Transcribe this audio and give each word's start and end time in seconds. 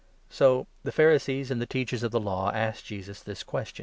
So 0.31 0.61
5 0.63 0.67
the 0.81 0.91
Pharisees 0.91 1.51
and 1.51 1.61
the 1.61 1.67
Teachers 1.67 2.01
of 2.01 2.09
the 2.09 2.19
Law 2.19 2.49
asked 2.51 2.87
Jesus 2.87 3.21
this 3.21 3.43
question 3.43 3.75
—««Num. 3.79 3.79